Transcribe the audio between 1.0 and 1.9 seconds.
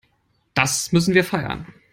wir feiern.